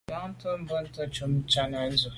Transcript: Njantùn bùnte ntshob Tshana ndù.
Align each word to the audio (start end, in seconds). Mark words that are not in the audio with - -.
Njantùn 0.07 0.59
bùnte 0.67 1.01
ntshob 1.07 1.31
Tshana 1.49 1.79
ndù. 1.89 2.07